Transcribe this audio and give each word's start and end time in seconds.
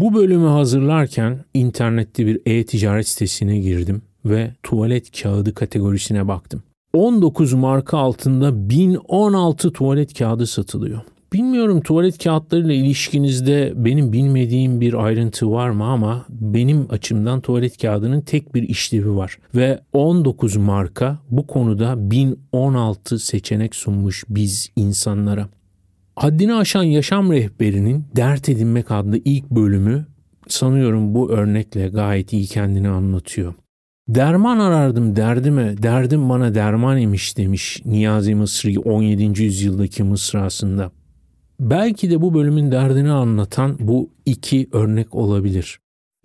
Bu 0.00 0.14
bölümü 0.14 0.46
hazırlarken 0.46 1.44
internette 1.54 2.26
bir 2.26 2.40
e-ticaret 2.46 3.08
sitesine 3.08 3.58
girdim 3.58 4.02
ve 4.24 4.50
tuvalet 4.62 5.22
kağıdı 5.22 5.54
kategorisine 5.54 6.28
baktım. 6.28 6.62
19 6.92 7.52
marka 7.52 7.98
altında 7.98 8.70
1016 8.70 9.72
tuvalet 9.72 10.18
kağıdı 10.18 10.46
satılıyor. 10.46 11.00
Bilmiyorum 11.32 11.80
tuvalet 11.80 12.24
kağıtlarıyla 12.24 12.74
ilişkinizde 12.74 13.72
benim 13.76 14.12
bilmediğim 14.12 14.80
bir 14.80 14.94
ayrıntı 14.94 15.50
var 15.50 15.70
mı 15.70 15.84
ama 15.84 16.24
benim 16.28 16.86
açımdan 16.90 17.40
tuvalet 17.40 17.78
kağıdının 17.82 18.20
tek 18.20 18.54
bir 18.54 18.62
işlevi 18.62 19.16
var. 19.16 19.38
Ve 19.54 19.80
19 19.92 20.56
marka 20.56 21.18
bu 21.30 21.46
konuda 21.46 22.10
1016 22.10 23.18
seçenek 23.18 23.74
sunmuş 23.74 24.24
biz 24.28 24.70
insanlara. 24.76 25.48
Haddini 26.20 26.54
aşan 26.54 26.82
yaşam 26.82 27.32
rehberinin 27.32 28.06
Dert 28.16 28.48
Edinmek 28.48 28.90
adlı 28.90 29.18
ilk 29.24 29.50
bölümü 29.50 30.06
sanıyorum 30.48 31.14
bu 31.14 31.30
örnekle 31.30 31.88
gayet 31.88 32.32
iyi 32.32 32.46
kendini 32.46 32.88
anlatıyor. 32.88 33.54
Derman 34.08 34.58
arardım 34.58 35.16
derdime, 35.16 35.82
derdim 35.82 36.28
bana 36.28 36.54
derman 36.54 36.98
imiş 36.98 37.36
demiş 37.36 37.82
Niyazi 37.84 38.34
Mısri 38.34 38.78
17. 38.78 39.42
yüzyıldaki 39.42 40.02
mısrasında. 40.02 40.92
Belki 41.60 42.10
de 42.10 42.20
bu 42.20 42.34
bölümün 42.34 42.72
derdini 42.72 43.10
anlatan 43.10 43.76
bu 43.80 44.10
iki 44.26 44.68
örnek 44.72 45.14
olabilir. 45.14 45.78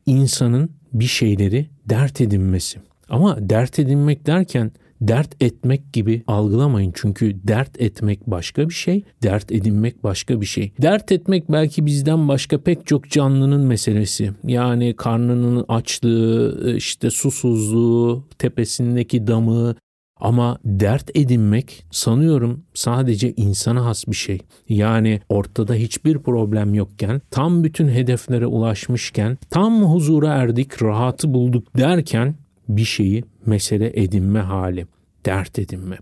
İnsanın 0.06 0.70
bir 0.94 1.06
şeyleri 1.06 1.70
dert 1.90 2.22
edinmesi. 2.22 2.80
Ama 3.10 3.50
dert 3.50 3.80
edinmek 3.80 4.26
derken 4.26 4.72
dert 5.02 5.44
etmek 5.44 5.94
gibi 5.94 6.24
algılamayın. 6.28 6.92
Çünkü 6.96 7.36
dert 7.48 7.82
etmek 7.82 8.28
başka 8.28 8.70
bir 8.70 8.74
şey, 8.74 9.04
dert 9.24 9.52
edinmek 9.52 10.04
başka 10.04 10.42
bir 10.42 10.46
şey. 10.46 10.72
Dert 10.82 11.12
etmek 11.12 11.52
belki 11.52 11.86
bizden 11.86 12.28
başka 12.28 12.62
pek 12.62 12.88
çok 12.88 13.10
canlının 13.10 13.62
meselesi. 13.62 14.32
Yani 14.48 14.94
karnının 14.98 15.66
açlığı, 15.68 16.74
işte 16.78 17.10
susuzluğu, 17.10 18.24
tepesindeki 18.40 19.28
damı, 19.28 19.76
ama 20.20 20.58
dert 20.66 21.18
edinmek 21.18 21.86
sanıyorum 21.92 22.64
sadece 22.74 23.34
insana 23.38 23.86
has 23.86 24.08
bir 24.08 24.16
şey. 24.16 24.40
Yani 24.70 25.22
ortada 25.30 25.74
hiçbir 25.74 26.18
problem 26.18 26.74
yokken, 26.74 27.22
tam 27.32 27.64
bütün 27.64 27.88
hedeflere 27.88 28.48
ulaşmışken, 28.48 29.38
tam 29.50 29.84
huzura 29.84 30.28
erdik, 30.28 30.84
rahatı 30.84 31.34
bulduk 31.34 31.78
derken 31.78 32.36
bir 32.70 32.86
şeyi 32.86 33.24
mesele 33.48 33.92
edinme 33.96 34.40
hali, 34.40 34.88
dert 35.26 35.60
edinme. 35.60 35.98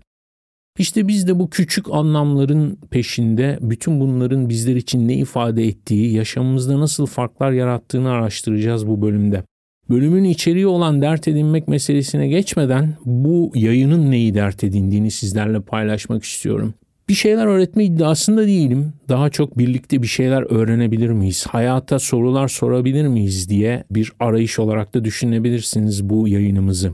İşte 0.78 1.08
biz 1.08 1.26
de 1.26 1.38
bu 1.38 1.50
küçük 1.50 1.86
anlamların 1.90 2.78
peşinde 2.90 3.58
bütün 3.60 4.00
bunların 4.00 4.48
bizler 4.48 4.76
için 4.76 5.08
ne 5.08 5.14
ifade 5.14 5.64
ettiği, 5.64 6.12
yaşamımızda 6.14 6.80
nasıl 6.80 7.06
farklar 7.06 7.52
yarattığını 7.52 8.10
araştıracağız 8.10 8.86
bu 8.86 9.02
bölümde. 9.02 9.42
Bölümün 9.90 10.24
içeriği 10.24 10.66
olan 10.66 11.02
dert 11.02 11.28
edinmek 11.28 11.68
meselesine 11.68 12.28
geçmeden 12.28 12.94
bu 13.04 13.52
yayının 13.54 14.10
neyi 14.10 14.34
dert 14.34 14.64
edindiğini 14.64 15.10
sizlerle 15.10 15.60
paylaşmak 15.60 16.24
istiyorum. 16.24 16.74
Bir 17.08 17.14
şeyler 17.14 17.46
öğretme 17.46 17.84
iddiasında 17.84 18.46
değilim. 18.46 18.92
Daha 19.08 19.30
çok 19.30 19.58
birlikte 19.58 20.02
bir 20.02 20.06
şeyler 20.06 20.42
öğrenebilir 20.42 21.10
miyiz? 21.10 21.46
Hayata 21.46 21.98
sorular 21.98 22.48
sorabilir 22.48 23.06
miyiz 23.06 23.48
diye 23.48 23.84
bir 23.90 24.12
arayış 24.20 24.58
olarak 24.58 24.94
da 24.94 25.04
düşünebilirsiniz 25.04 26.08
bu 26.08 26.28
yayınımızı. 26.28 26.92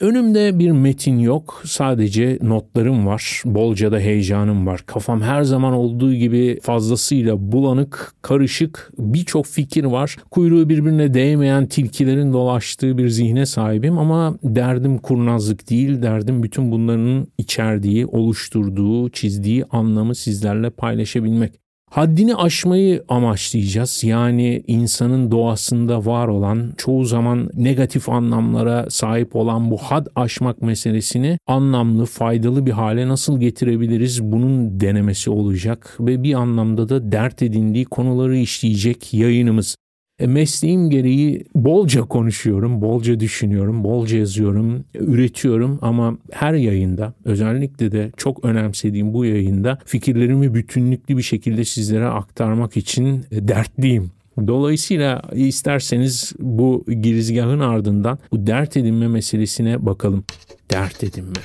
Önümde 0.00 0.58
bir 0.58 0.70
metin 0.70 1.18
yok. 1.18 1.62
Sadece 1.64 2.38
notlarım 2.42 3.06
var. 3.06 3.42
Bolca 3.44 3.92
da 3.92 3.98
heyecanım 3.98 4.66
var. 4.66 4.80
Kafam 4.86 5.22
her 5.22 5.42
zaman 5.42 5.72
olduğu 5.72 6.14
gibi 6.14 6.58
fazlasıyla 6.62 7.52
bulanık, 7.52 8.12
karışık, 8.22 8.90
birçok 8.98 9.46
fikir 9.46 9.84
var. 9.84 10.16
Kuyruğu 10.30 10.68
birbirine 10.68 11.14
değmeyen 11.14 11.66
tilkilerin 11.66 12.32
dolaştığı 12.32 12.98
bir 12.98 13.08
zihne 13.08 13.46
sahibim 13.46 13.98
ama 13.98 14.38
derdim 14.42 14.98
kurnazlık 14.98 15.70
değil, 15.70 16.02
derdim 16.02 16.42
bütün 16.42 16.72
bunların 16.72 17.26
içerdiği, 17.38 18.06
oluşturduğu, 18.06 19.10
çizdiği 19.10 19.64
anlamı 19.64 20.14
sizlerle 20.14 20.70
paylaşabilmek. 20.70 21.67
Haddini 21.90 22.34
aşmayı 22.34 23.04
amaçlayacağız. 23.08 24.04
Yani 24.04 24.62
insanın 24.66 25.30
doğasında 25.30 26.06
var 26.06 26.28
olan 26.28 26.72
çoğu 26.76 27.04
zaman 27.04 27.50
negatif 27.54 28.08
anlamlara 28.08 28.90
sahip 28.90 29.36
olan 29.36 29.70
bu 29.70 29.76
had 29.76 30.06
aşmak 30.16 30.62
meselesini 30.62 31.38
anlamlı, 31.46 32.06
faydalı 32.06 32.66
bir 32.66 32.72
hale 32.72 33.08
nasıl 33.08 33.40
getirebiliriz 33.40 34.22
bunun 34.22 34.80
denemesi 34.80 35.30
olacak 35.30 35.96
ve 36.00 36.22
bir 36.22 36.34
anlamda 36.34 36.88
da 36.88 37.12
dert 37.12 37.42
edindiği 37.42 37.84
konuları 37.84 38.36
işleyecek 38.36 39.14
yayınımız. 39.14 39.76
E, 40.18 40.26
mesleğim 40.26 40.90
gereği 40.90 41.44
bolca 41.54 42.02
konuşuyorum, 42.02 42.80
bolca 42.80 43.20
düşünüyorum, 43.20 43.84
bolca 43.84 44.18
yazıyorum, 44.18 44.84
üretiyorum 44.94 45.78
ama 45.82 46.18
her 46.30 46.54
yayında 46.54 47.14
özellikle 47.24 47.92
de 47.92 48.10
çok 48.16 48.44
önemsediğim 48.44 49.14
bu 49.14 49.24
yayında 49.24 49.78
fikirlerimi 49.84 50.54
bütünlüklü 50.54 51.16
bir 51.16 51.22
şekilde 51.22 51.64
sizlere 51.64 52.06
aktarmak 52.06 52.76
için 52.76 53.24
e, 53.30 53.48
dertliyim. 53.48 54.10
Dolayısıyla 54.46 55.22
isterseniz 55.34 56.32
bu 56.38 56.84
girizgahın 57.02 57.60
ardından 57.60 58.18
bu 58.32 58.46
dert 58.46 58.76
edinme 58.76 59.08
meselesine 59.08 59.86
bakalım. 59.86 60.24
Dert 60.70 61.04
edinme. 61.04 61.38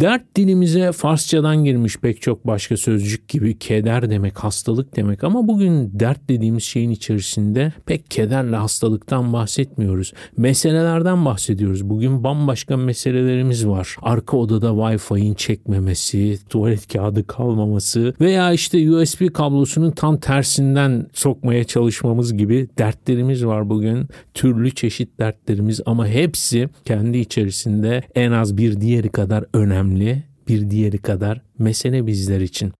Dert 0.00 0.36
dilimize 0.36 0.92
Farsçadan 0.92 1.64
girmiş 1.64 1.96
pek 1.96 2.22
çok 2.22 2.46
başka 2.46 2.76
sözcük 2.76 3.28
gibi 3.28 3.58
keder 3.58 4.10
demek, 4.10 4.38
hastalık 4.38 4.96
demek 4.96 5.24
ama 5.24 5.48
bugün 5.48 5.90
dert 6.00 6.28
dediğimiz 6.28 6.62
şeyin 6.62 6.90
içerisinde 6.90 7.72
pek 7.86 8.10
kederle 8.10 8.56
hastalıktan 8.56 9.32
bahsetmiyoruz. 9.32 10.12
Meselelerden 10.36 11.24
bahsediyoruz. 11.24 11.90
Bugün 11.90 12.24
bambaşka 12.24 12.76
meselelerimiz 12.76 13.66
var. 13.66 13.96
Arka 14.02 14.36
odada 14.36 14.68
Wi-Fi'nin 14.68 15.34
çekmemesi, 15.34 16.38
tuvalet 16.48 16.92
kağıdı 16.92 17.26
kalmaması 17.26 18.14
veya 18.20 18.52
işte 18.52 18.90
USB 18.90 19.32
kablosunun 19.32 19.90
tam 19.90 20.16
tersinden 20.20 21.06
sokmaya 21.12 21.64
çalışmamız 21.64 22.36
gibi 22.36 22.68
dertlerimiz 22.78 23.46
var 23.46 23.70
bugün. 23.70 24.08
Türlü 24.34 24.70
çeşit 24.74 25.18
dertlerimiz 25.18 25.80
ama 25.86 26.06
hepsi 26.06 26.68
kendi 26.84 27.18
içerisinde 27.18 28.02
en 28.14 28.32
az 28.32 28.56
bir 28.56 28.80
diğeri 28.80 29.08
kadar 29.08 29.44
önemli 29.54 29.85
önemli 29.86 30.22
bir 30.48 30.70
diğeri 30.70 30.98
kadar 30.98 31.42
mesele 31.58 32.06
bizler 32.06 32.40
için. 32.40 32.72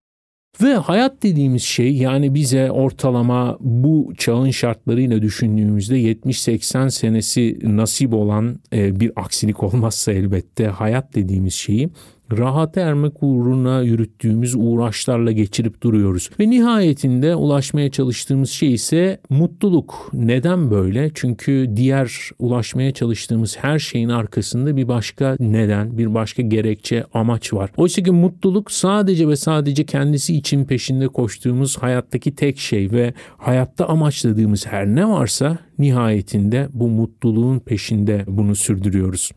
Ve 0.63 0.75
hayat 0.75 1.23
dediğimiz 1.23 1.63
şey 1.63 1.97
yani 1.97 2.35
bize 2.35 2.71
ortalama 2.71 3.59
bu 3.61 4.13
çağın 4.19 4.51
şartlarıyla 4.51 5.23
düşündüğümüzde 5.23 5.99
70-80 5.99 6.91
senesi 6.91 7.59
nasip 7.63 8.15
olan 8.15 8.61
e, 8.73 9.01
bir 9.01 9.13
aksilik 9.17 9.63
olmazsa 9.63 10.13
elbette 10.13 10.67
hayat 10.67 11.15
dediğimiz 11.15 11.55
şeyi 11.55 11.89
rahata 12.33 12.81
ermek 12.81 13.13
uğruna 13.21 13.83
yürüttüğümüz 13.83 14.55
uğraşlarla 14.59 15.33
geçirip 15.33 15.83
duruyoruz. 15.83 16.31
Ve 16.41 16.51
nihayetinde 16.51 17.35
ulaşmaya 17.35 17.91
çalıştığımız 17.91 18.51
şey 18.51 18.75
ise 18.75 19.21
mutluluk. 19.31 20.11
Neden 20.13 20.71
böyle? 20.71 21.11
Çünkü 21.15 21.71
diğer 21.77 22.31
ulaşmaya 22.39 22.93
çalıştığımız 22.93 23.57
her 23.61 23.79
şeyin 23.79 24.09
arkasında 24.09 24.77
bir 24.77 24.89
başka 24.89 25.37
neden, 25.41 25.99
bir 25.99 26.15
başka 26.15 26.43
gerekçe, 26.43 27.05
amaç 27.15 27.53
var. 27.53 27.71
Oysa 27.77 28.03
ki 28.03 28.11
mutluluk 28.11 28.71
sadece 28.71 29.29
ve 29.29 29.37
sadece 29.37 29.87
kendisi 29.87 30.37
için 30.37 30.65
peşinde 30.65 31.09
koştuğumuz 31.09 31.79
hayattaki 31.79 32.35
tek 32.35 32.59
şey 32.59 32.93
ve 32.93 33.15
hayatta 33.37 33.89
amaçladığımız 33.89 34.67
her 34.67 34.87
ne 34.87 35.09
varsa 35.09 35.59
nihayetinde 35.79 36.69
bu 36.73 36.89
mutluluğun 36.89 37.59
peşinde 37.59 38.25
bunu 38.27 38.57
sürdürüyoruz. 38.57 39.31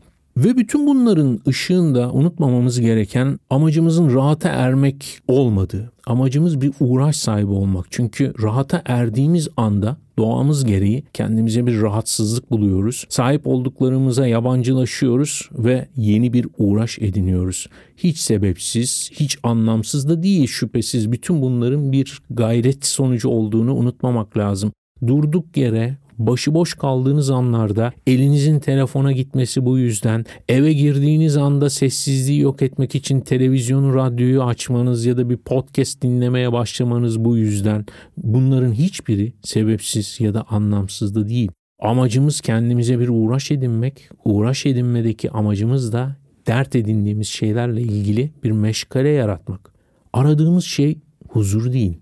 Ve 0.44 0.56
bütün 0.56 0.86
bunların 0.86 1.40
ışığında 1.48 2.12
unutmamamız 2.12 2.80
gereken 2.80 3.38
amacımızın 3.50 4.14
rahata 4.14 4.48
ermek 4.48 5.18
olmadığı. 5.28 5.92
Amacımız 6.06 6.60
bir 6.60 6.72
uğraş 6.80 7.16
sahibi 7.16 7.50
olmak. 7.50 7.86
Çünkü 7.90 8.34
rahata 8.42 8.82
erdiğimiz 8.84 9.48
anda 9.56 9.96
doğamız 10.18 10.64
gereği 10.64 11.04
kendimize 11.12 11.66
bir 11.66 11.82
rahatsızlık 11.82 12.50
buluyoruz. 12.50 13.06
Sahip 13.08 13.46
olduklarımıza 13.46 14.26
yabancılaşıyoruz 14.26 15.48
ve 15.52 15.88
yeni 15.96 16.32
bir 16.32 16.46
uğraş 16.58 16.98
ediniyoruz. 16.98 17.66
Hiç 17.96 18.18
sebepsiz, 18.18 19.10
hiç 19.12 19.38
anlamsız 19.42 20.08
da 20.08 20.22
değil 20.22 20.46
şüphesiz 20.46 21.12
bütün 21.12 21.42
bunların 21.42 21.92
bir 21.92 22.22
gayret 22.30 22.86
sonucu 22.86 23.28
olduğunu 23.28 23.74
unutmamak 23.74 24.36
lazım. 24.36 24.72
Durduk 25.06 25.56
yere 25.56 25.96
başıboş 26.26 26.74
kaldığınız 26.74 27.30
anlarda 27.30 27.92
elinizin 28.06 28.60
telefona 28.60 29.12
gitmesi 29.12 29.64
bu 29.64 29.78
yüzden, 29.78 30.24
eve 30.48 30.72
girdiğiniz 30.72 31.36
anda 31.36 31.70
sessizliği 31.70 32.40
yok 32.40 32.62
etmek 32.62 32.94
için 32.94 33.20
televizyonu, 33.20 33.94
radyoyu 33.94 34.42
açmanız 34.42 35.04
ya 35.04 35.16
da 35.16 35.30
bir 35.30 35.36
podcast 35.36 36.02
dinlemeye 36.02 36.52
başlamanız 36.52 37.24
bu 37.24 37.36
yüzden. 37.36 37.86
Bunların 38.16 38.72
hiçbiri 38.72 39.32
sebepsiz 39.42 40.20
ya 40.20 40.34
da 40.34 40.44
anlamsız 40.48 41.14
da 41.14 41.28
değil. 41.28 41.50
Amacımız 41.80 42.40
kendimize 42.40 43.00
bir 43.00 43.08
uğraş 43.08 43.50
edinmek. 43.50 44.08
Uğraş 44.24 44.66
edinmedeki 44.66 45.30
amacımız 45.30 45.92
da 45.92 46.16
dert 46.46 46.76
edindiğimiz 46.76 47.28
şeylerle 47.28 47.82
ilgili 47.82 48.30
bir 48.44 48.50
meşgale 48.50 49.08
yaratmak. 49.08 49.72
Aradığımız 50.12 50.64
şey 50.64 50.98
huzur 51.28 51.72
değil. 51.72 51.98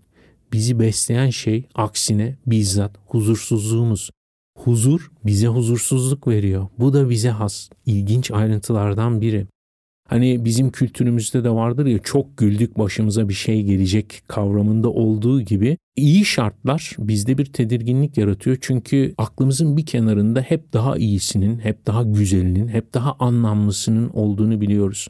Bizi 0.52 0.78
besleyen 0.78 1.30
şey 1.30 1.64
aksine 1.74 2.36
bizzat 2.46 2.96
huzursuzluğumuz. 3.06 4.10
Huzur 4.58 5.10
bize 5.26 5.46
huzursuzluk 5.46 6.28
veriyor. 6.28 6.66
Bu 6.78 6.92
da 6.92 7.10
bize 7.10 7.30
has. 7.30 7.70
İlginç 7.86 8.30
ayrıntılardan 8.30 9.20
biri. 9.20 9.46
Hani 10.08 10.44
bizim 10.44 10.70
kültürümüzde 10.70 11.44
de 11.44 11.50
vardır 11.50 11.86
ya 11.86 11.98
çok 11.98 12.36
güldük 12.36 12.78
başımıza 12.78 13.28
bir 13.28 13.34
şey 13.34 13.62
gelecek 13.62 14.22
kavramında 14.28 14.90
olduğu 14.90 15.40
gibi 15.40 15.78
iyi 15.96 16.24
şartlar 16.24 16.96
bizde 16.98 17.38
bir 17.38 17.44
tedirginlik 17.44 18.18
yaratıyor. 18.18 18.56
Çünkü 18.60 19.14
aklımızın 19.18 19.76
bir 19.76 19.86
kenarında 19.86 20.40
hep 20.40 20.72
daha 20.72 20.96
iyisinin, 20.96 21.58
hep 21.58 21.86
daha 21.86 22.02
güzelinin, 22.02 22.68
hep 22.68 22.94
daha 22.94 23.16
anlamlısının 23.18 24.10
olduğunu 24.10 24.60
biliyoruz. 24.60 25.08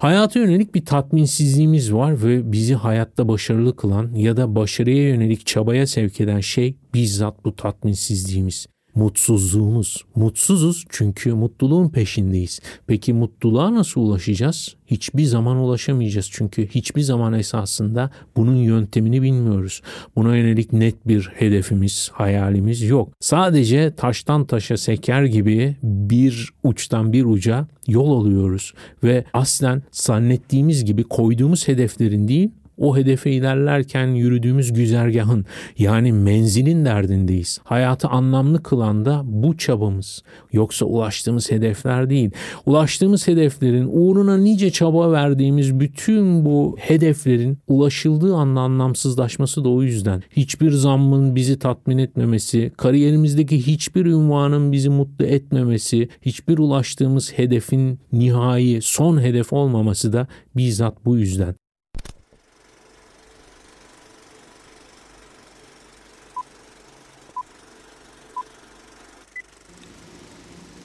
Hayata 0.00 0.38
yönelik 0.38 0.74
bir 0.74 0.84
tatminsizliğimiz 0.84 1.92
var 1.94 2.22
ve 2.22 2.52
bizi 2.52 2.74
hayatta 2.74 3.28
başarılı 3.28 3.76
kılan 3.76 4.14
ya 4.14 4.36
da 4.36 4.54
başarıya 4.54 5.08
yönelik 5.08 5.46
çabaya 5.46 5.86
sevk 5.86 6.20
eden 6.20 6.40
şey 6.40 6.76
bizzat 6.94 7.44
bu 7.44 7.56
tatminsizliğimiz. 7.56 8.66
Mutsuzluğumuz. 8.94 10.04
Mutsuzuz 10.16 10.84
çünkü 10.88 11.34
mutluluğun 11.34 11.88
peşindeyiz. 11.88 12.60
Peki 12.86 13.12
mutluluğa 13.12 13.74
nasıl 13.74 14.00
ulaşacağız? 14.00 14.74
Hiçbir 14.86 15.24
zaman 15.24 15.56
ulaşamayacağız 15.56 16.28
çünkü 16.32 16.66
hiçbir 16.66 17.00
zaman 17.00 17.32
esasında 17.32 18.10
bunun 18.36 18.56
yöntemini 18.56 19.22
bilmiyoruz. 19.22 19.82
Buna 20.16 20.36
yönelik 20.36 20.72
net 20.72 21.08
bir 21.08 21.30
hedefimiz, 21.34 22.10
hayalimiz 22.12 22.82
yok. 22.82 23.12
Sadece 23.20 23.94
taştan 23.96 24.44
taşa 24.46 24.76
seker 24.76 25.24
gibi 25.24 25.76
bir 25.82 26.50
uçtan 26.62 27.12
bir 27.12 27.24
uca 27.24 27.66
yol 27.88 28.20
alıyoruz 28.20 28.72
ve 29.04 29.24
aslen 29.32 29.82
zannettiğimiz 29.92 30.84
gibi 30.84 31.04
koyduğumuz 31.04 31.68
hedeflerin 31.68 32.28
değil 32.28 32.50
o 32.80 32.96
hedefe 32.96 33.30
ilerlerken 33.30 34.06
yürüdüğümüz 34.06 34.72
güzergahın 34.72 35.44
yani 35.78 36.12
menzilin 36.12 36.84
derdindeyiz. 36.84 37.60
Hayatı 37.64 38.08
anlamlı 38.08 38.62
kılan 38.62 39.04
da 39.04 39.22
bu 39.24 39.56
çabamız. 39.56 40.22
Yoksa 40.52 40.86
ulaştığımız 40.86 41.50
hedefler 41.50 42.10
değil. 42.10 42.30
Ulaştığımız 42.66 43.28
hedeflerin 43.28 43.88
uğruna 43.92 44.36
nice 44.36 44.70
çaba 44.70 45.12
verdiğimiz 45.12 45.80
bütün 45.80 46.44
bu 46.44 46.76
hedeflerin 46.78 47.58
ulaşıldığı 47.68 48.34
anda 48.36 48.60
anlamsızlaşması 48.60 49.64
da 49.64 49.68
o 49.68 49.82
yüzden. 49.82 50.22
Hiçbir 50.30 50.70
zammın 50.70 51.36
bizi 51.36 51.58
tatmin 51.58 51.98
etmemesi, 51.98 52.72
kariyerimizdeki 52.76 53.66
hiçbir 53.66 54.06
ünvanın 54.06 54.72
bizi 54.72 54.88
mutlu 54.88 55.24
etmemesi, 55.24 56.08
hiçbir 56.22 56.58
ulaştığımız 56.58 57.32
hedefin 57.32 58.00
nihai 58.12 58.78
son 58.82 59.20
hedef 59.20 59.52
olmaması 59.52 60.12
da 60.12 60.26
bizzat 60.56 61.04
bu 61.04 61.16
yüzden. 61.16 61.59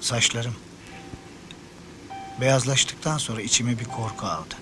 Saçlarım. 0.05 0.55
Beyazlaştıktan 2.41 3.17
sonra 3.17 3.41
içime 3.41 3.79
bir 3.79 3.85
korku 3.85 4.25
aldı. 4.25 4.55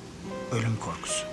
Ölüm 0.51 0.77
korkusu. 0.77 1.25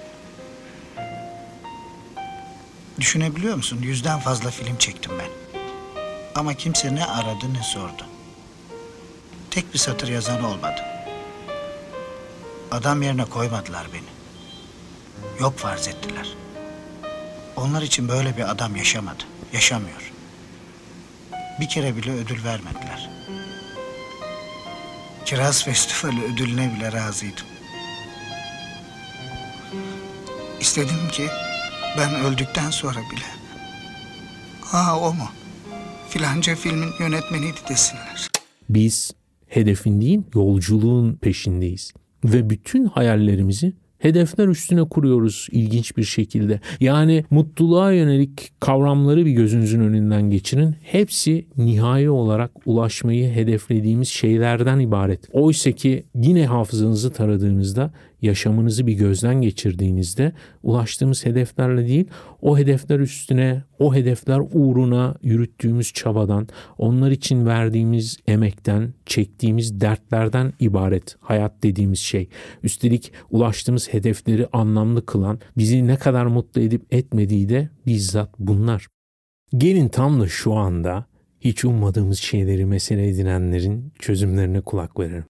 Düşünebiliyor 3.00 3.56
musun? 3.56 3.78
Yüzden 3.82 4.20
fazla 4.20 4.50
film 4.50 4.76
çektim 4.76 5.12
ben. 5.18 5.60
Ama 6.34 6.54
kimse 6.54 6.94
ne 6.94 7.06
aradı 7.06 7.54
ne 7.54 7.62
sordu. 7.62 8.06
Tek 9.50 9.74
bir 9.74 9.78
satır 9.78 10.08
yazan 10.08 10.44
olmadı. 10.44 10.80
Adam 12.70 13.02
yerine 13.02 13.24
koymadılar 13.24 13.86
beni. 13.92 14.10
Yok 15.40 15.58
farz 15.58 15.88
ettiler. 15.88 16.28
Onlar 17.56 17.82
için 17.82 18.08
böyle 18.08 18.36
bir 18.36 18.50
adam 18.50 18.76
yaşamadı. 18.76 19.22
Yaşamıyor. 19.52 20.12
Bir 21.60 21.68
kere 21.68 21.96
bile 21.96 22.12
ödül 22.12 22.44
vermediler. 22.44 22.99
Kiraz 25.30 25.64
Festivali 25.64 26.22
ödülüne 26.22 26.74
bile 26.76 26.92
razıydım. 26.92 27.46
İstedim 30.60 31.08
ki 31.12 31.26
ben 31.98 32.14
öldükten 32.14 32.70
sonra 32.70 32.98
bile 32.98 33.24
ha 34.60 34.98
o 35.00 35.14
mu? 35.14 35.28
Filanca 36.08 36.54
filmin 36.54 36.90
yönetmeniydi 37.00 37.56
desinler. 37.68 38.28
Biz 38.68 39.12
hedefin 39.46 40.00
değil 40.00 40.22
yolculuğun 40.34 41.14
peşindeyiz. 41.14 41.92
Ve 42.24 42.50
bütün 42.50 42.84
hayallerimizi 42.84 43.72
hedefler 44.00 44.48
üstüne 44.48 44.84
kuruyoruz 44.84 45.48
ilginç 45.52 45.96
bir 45.96 46.02
şekilde. 46.02 46.60
Yani 46.80 47.24
mutluluğa 47.30 47.92
yönelik 47.92 48.52
kavramları 48.60 49.26
bir 49.26 49.30
gözünüzün 49.30 49.80
önünden 49.80 50.30
geçirin. 50.30 50.74
Hepsi 50.82 51.46
nihai 51.56 52.10
olarak 52.10 52.50
ulaşmayı 52.64 53.30
hedeflediğimiz 53.30 54.08
şeylerden 54.08 54.78
ibaret. 54.78 55.20
Oysa 55.32 55.72
ki 55.72 56.04
yine 56.14 56.46
hafızanızı 56.46 57.12
taradığınızda 57.12 57.90
yaşamınızı 58.22 58.86
bir 58.86 58.92
gözden 58.92 59.34
geçirdiğinizde 59.34 60.32
ulaştığımız 60.62 61.26
hedeflerle 61.26 61.88
değil 61.88 62.08
o 62.42 62.58
hedefler 62.58 63.00
üstüne 63.00 63.62
o 63.78 63.94
hedefler 63.94 64.40
uğruna 64.52 65.14
yürüttüğümüz 65.22 65.92
çabadan 65.92 66.48
onlar 66.78 67.10
için 67.10 67.46
verdiğimiz 67.46 68.18
emekten 68.26 68.94
çektiğimiz 69.06 69.80
dertlerden 69.80 70.52
ibaret 70.60 71.16
hayat 71.20 71.62
dediğimiz 71.62 71.98
şey. 71.98 72.28
Üstelik 72.62 73.12
ulaştığımız 73.30 73.92
hedefleri 73.92 74.48
anlamlı 74.52 75.06
kılan 75.06 75.40
bizi 75.56 75.86
ne 75.86 75.96
kadar 75.96 76.26
mutlu 76.26 76.60
edip 76.60 76.94
etmediği 76.94 77.48
de 77.48 77.68
bizzat 77.86 78.30
bunlar. 78.38 78.86
Gelin 79.56 79.88
tam 79.88 80.20
da 80.20 80.28
şu 80.28 80.54
anda 80.54 81.06
hiç 81.40 81.64
ummadığımız 81.64 82.18
şeyleri 82.18 82.66
mesele 82.66 83.08
edinenlerin 83.08 83.92
çözümlerine 83.98 84.60
kulak 84.60 84.98
verelim. 84.98 85.24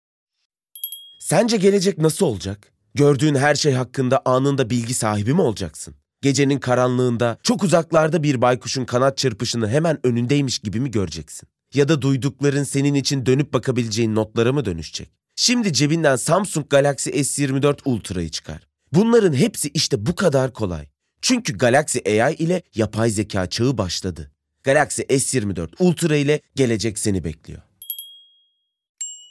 Sence 1.18 1.56
gelecek 1.56 1.98
nasıl 1.98 2.26
olacak? 2.26 2.69
Gördüğün 2.94 3.34
her 3.34 3.54
şey 3.54 3.72
hakkında 3.72 4.22
anında 4.24 4.70
bilgi 4.70 4.94
sahibi 4.94 5.34
mi 5.34 5.40
olacaksın? 5.40 5.94
Gecenin 6.22 6.58
karanlığında 6.58 7.38
çok 7.42 7.62
uzaklarda 7.62 8.22
bir 8.22 8.42
baykuşun 8.42 8.84
kanat 8.84 9.18
çırpışını 9.18 9.68
hemen 9.68 10.06
önündeymiş 10.06 10.58
gibi 10.58 10.80
mi 10.80 10.90
göreceksin? 10.90 11.48
Ya 11.74 11.88
da 11.88 12.02
duydukların 12.02 12.64
senin 12.64 12.94
için 12.94 13.26
dönüp 13.26 13.52
bakabileceğin 13.52 14.14
notlara 14.14 14.52
mı 14.52 14.64
dönüşecek? 14.64 15.10
Şimdi 15.36 15.72
cebinden 15.72 16.16
Samsung 16.16 16.68
Galaxy 16.70 17.10
S24 17.10 17.78
Ultra'yı 17.84 18.28
çıkar. 18.28 18.66
Bunların 18.92 19.32
hepsi 19.32 19.68
işte 19.68 20.06
bu 20.06 20.14
kadar 20.14 20.52
kolay. 20.52 20.86
Çünkü 21.22 21.58
Galaxy 21.58 21.98
AI 22.22 22.34
ile 22.34 22.62
yapay 22.74 23.10
zeka 23.10 23.46
çağı 23.46 23.78
başladı. 23.78 24.30
Galaxy 24.64 25.02
S24 25.02 25.68
Ultra 25.78 26.16
ile 26.16 26.40
gelecek 26.56 26.98
seni 26.98 27.24
bekliyor. 27.24 27.62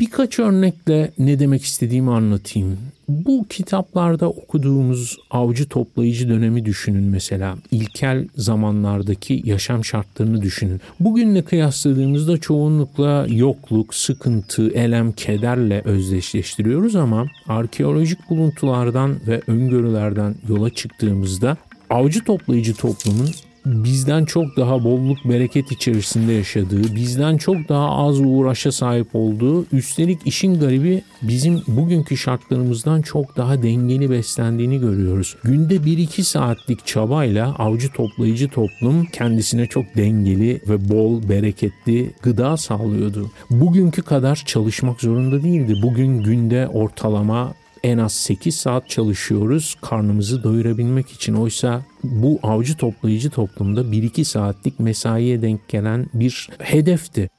Birkaç 0.00 0.38
örnekle 0.38 1.10
ne 1.18 1.38
demek 1.38 1.64
istediğimi 1.64 2.10
anlatayım. 2.10 2.78
Bu 3.08 3.46
kitaplarda 3.48 4.28
okuduğumuz 4.28 5.16
avcı 5.30 5.68
toplayıcı 5.68 6.28
dönemi 6.28 6.64
düşünün 6.64 7.04
mesela. 7.04 7.56
İlkel 7.70 8.28
zamanlardaki 8.36 9.42
yaşam 9.44 9.84
şartlarını 9.84 10.42
düşünün. 10.42 10.80
Bugünle 11.00 11.42
kıyasladığımızda 11.42 12.38
çoğunlukla 12.38 13.26
yokluk, 13.30 13.94
sıkıntı, 13.94 14.70
elem, 14.70 15.12
kederle 15.12 15.82
özdeşleştiriyoruz 15.84 16.96
ama 16.96 17.26
arkeolojik 17.48 18.30
buluntulardan 18.30 19.16
ve 19.26 19.42
öngörülerden 19.46 20.34
yola 20.48 20.70
çıktığımızda 20.70 21.56
avcı 21.90 22.24
toplayıcı 22.24 22.74
toplumun 22.74 23.28
bizden 23.66 24.24
çok 24.24 24.56
daha 24.56 24.84
bolluk 24.84 25.18
bereket 25.24 25.72
içerisinde 25.72 26.32
yaşadığı, 26.32 26.94
bizden 26.94 27.36
çok 27.36 27.68
daha 27.68 27.90
az 27.90 28.20
uğraşa 28.20 28.72
sahip 28.72 29.08
olduğu, 29.12 29.66
üstelik 29.72 30.26
işin 30.26 30.60
garibi 30.60 31.02
bizim 31.22 31.62
bugünkü 31.68 32.16
şartlarımızdan 32.16 33.02
çok 33.02 33.36
daha 33.36 33.62
dengeli 33.62 34.10
beslendiğini 34.10 34.80
görüyoruz. 34.80 35.36
Günde 35.44 35.76
1-2 35.76 36.22
saatlik 36.22 36.86
çabayla 36.86 37.54
avcı 37.58 37.92
toplayıcı 37.92 38.48
toplum 38.48 39.04
kendisine 39.04 39.66
çok 39.66 39.84
dengeli 39.96 40.60
ve 40.68 40.88
bol 40.88 41.28
bereketli 41.28 42.10
gıda 42.22 42.56
sağlıyordu. 42.56 43.30
Bugünkü 43.50 44.02
kadar 44.02 44.42
çalışmak 44.46 45.00
zorunda 45.00 45.42
değildi. 45.42 45.74
Bugün 45.82 46.22
günde 46.22 46.68
ortalama 46.68 47.54
en 47.86 47.98
az 47.98 48.12
8 48.12 48.56
saat 48.56 48.88
çalışıyoruz 48.88 49.76
karnımızı 49.82 50.42
doyurabilmek 50.42 51.10
için. 51.10 51.34
Oysa 51.34 51.82
bu 52.02 52.38
avcı 52.42 52.76
toplayıcı 52.76 53.30
toplumda 53.30 53.80
1-2 53.80 54.24
saatlik 54.24 54.80
mesaiye 54.80 55.42
denk 55.42 55.68
gelen 55.68 56.06
bir 56.14 56.48
hedefti. 56.58 57.30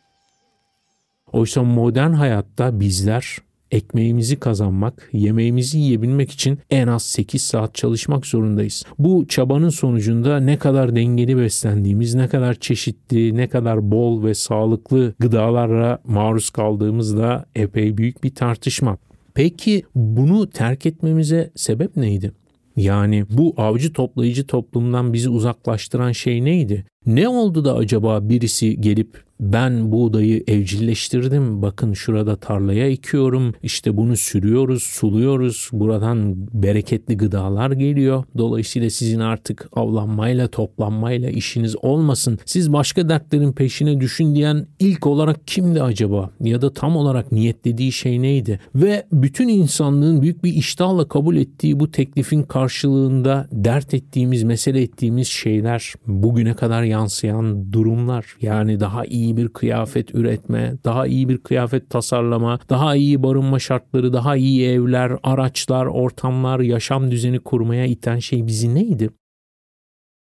Oysa 1.31 1.63
modern 1.63 2.11
hayatta 2.11 2.79
bizler 2.79 3.37
ekmeğimizi 3.71 4.39
kazanmak, 4.39 5.09
yemeğimizi 5.13 5.79
yiyebilmek 5.79 6.31
için 6.31 6.59
en 6.69 6.87
az 6.87 7.03
8 7.03 7.41
saat 7.41 7.75
çalışmak 7.75 8.25
zorundayız. 8.25 8.83
Bu 8.99 9.25
çabanın 9.27 9.69
sonucunda 9.69 10.39
ne 10.39 10.57
kadar 10.57 10.95
dengeli 10.95 11.37
beslendiğimiz, 11.37 12.15
ne 12.15 12.27
kadar 12.27 12.53
çeşitli, 12.53 13.37
ne 13.37 13.47
kadar 13.47 13.91
bol 13.91 14.23
ve 14.23 14.33
sağlıklı 14.33 15.13
gıdalara 15.19 15.99
maruz 16.05 16.49
kaldığımız 16.49 17.17
da 17.17 17.45
epey 17.55 17.97
büyük 17.97 18.23
bir 18.23 18.35
tartışma. 18.35 18.97
Peki 19.37 19.83
bunu 19.95 20.49
terk 20.49 20.85
etmemize 20.85 21.51
sebep 21.55 21.97
neydi? 21.97 22.31
Yani 22.75 23.25
bu 23.29 23.53
avcı 23.57 23.93
toplayıcı 23.93 24.47
toplumdan 24.47 25.13
bizi 25.13 25.29
uzaklaştıran 25.29 26.11
şey 26.11 26.45
neydi? 26.45 26.85
Ne 27.05 27.29
oldu 27.29 27.65
da 27.65 27.75
acaba 27.75 28.29
birisi 28.29 28.81
gelip 28.81 29.23
ben 29.39 29.91
buğdayı 29.91 30.43
evcilleştirdim. 30.47 31.61
Bakın 31.61 31.93
şurada 31.93 32.35
tarlaya 32.35 32.87
ekiyorum. 32.87 33.53
İşte 33.63 33.97
bunu 33.97 34.17
sürüyoruz, 34.17 34.83
suluyoruz. 34.83 35.69
Buradan 35.73 36.35
bereketli 36.53 37.17
gıdalar 37.17 37.71
geliyor. 37.71 38.23
Dolayısıyla 38.37 38.89
sizin 38.89 39.19
artık 39.19 39.69
avlanmayla, 39.73 40.47
toplanmayla 40.47 41.29
işiniz 41.29 41.75
olmasın. 41.81 42.39
Siz 42.45 42.73
başka 42.73 43.09
dertlerin 43.09 43.53
peşine 43.53 43.99
düşün 43.99 44.35
diyen 44.35 44.67
ilk 44.79 45.07
olarak 45.07 45.47
kimdi 45.47 45.81
acaba? 45.81 46.29
Ya 46.39 46.61
da 46.61 46.73
tam 46.73 46.97
olarak 46.97 47.31
niyetlediği 47.31 47.91
şey 47.91 48.21
neydi? 48.21 48.59
Ve 48.75 49.05
bütün 49.11 49.47
insanlığın 49.47 50.21
büyük 50.21 50.43
bir 50.43 50.53
iştahla 50.53 51.07
kabul 51.07 51.35
ettiği 51.35 51.79
bu 51.79 51.91
teklifin 51.91 52.43
karşılığında 52.43 53.47
dert 53.51 53.93
ettiğimiz, 53.93 54.43
mesele 54.43 54.81
ettiğimiz 54.81 55.27
şeyler 55.27 55.93
bugüne 56.07 56.53
kadar 56.53 56.83
yansıyan 56.83 57.73
durumlar. 57.73 58.25
Yani 58.41 58.79
daha 58.79 59.05
iyi 59.05 59.26
iyi 59.27 59.37
bir 59.37 59.49
kıyafet 59.49 60.15
üretme, 60.15 60.73
daha 60.83 61.07
iyi 61.07 61.29
bir 61.29 61.37
kıyafet 61.37 61.89
tasarlama, 61.89 62.59
daha 62.69 62.95
iyi 62.95 63.23
barınma 63.23 63.59
şartları, 63.59 64.13
daha 64.13 64.35
iyi 64.35 64.67
evler, 64.67 65.11
araçlar, 65.23 65.85
ortamlar, 65.85 66.59
yaşam 66.59 67.11
düzeni 67.11 67.39
kurmaya 67.39 67.85
iten 67.85 68.19
şey 68.19 68.47
bizi 68.47 68.75
neydi? 68.75 69.09